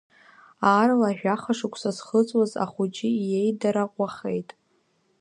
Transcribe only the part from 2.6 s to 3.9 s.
ахәыҷы иеидара